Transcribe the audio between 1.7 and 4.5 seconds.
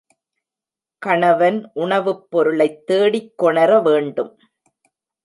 உணவுப் பொருளைத் தேடிக் கொணர வேண்டும்.